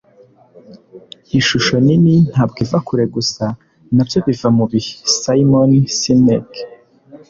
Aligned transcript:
ishusho 1.39 1.75
nini 1.85 2.15
ntabwo 2.29 2.57
iva 2.65 2.79
kure 2.87 3.05
gusa; 3.15 3.45
na 3.95 4.03
byo 4.07 4.19
biva 4.25 4.49
mu 4.57 4.65
bihe.- 4.71 4.93
simon 5.21 5.71
sinek 5.99 6.49